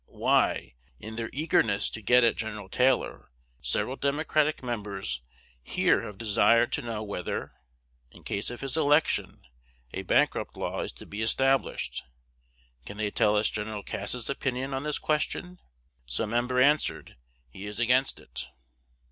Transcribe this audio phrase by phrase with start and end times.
[0.07, 2.67] Why, in their eagerness to get at Gen.
[2.69, 3.29] Taylor,
[3.61, 5.21] several Democratic members
[5.61, 7.51] here have desired to know whether,
[8.09, 9.43] in case of his election,
[9.93, 12.01] a bankrupt law is to be established.
[12.83, 13.83] Can they tell us Gen.
[13.83, 15.59] Cass's opinion on this question?
[16.07, 17.15] (Some member answered,
[17.47, 18.47] He is against it.")